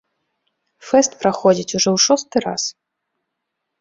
Фэст 0.91 1.11
праходзіць 1.23 1.67
ужо 1.77 1.89
ў 1.95 2.05
шосты 2.07 2.37
раз. 2.49 2.63